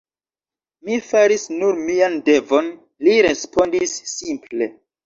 [0.87, 2.73] Mi faris nur mian devon,
[3.07, 4.75] li respondis simple.